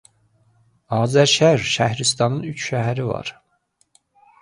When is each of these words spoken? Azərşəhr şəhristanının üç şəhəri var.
Azərşəhr 1.01 1.63
şəhristanının 1.75 2.51
üç 2.55 2.67
şəhəri 2.73 3.09
var. 3.15 3.35